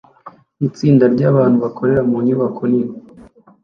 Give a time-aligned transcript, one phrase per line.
[0.67, 2.95] Itsinda ryabantu bakorera mu nyubako nini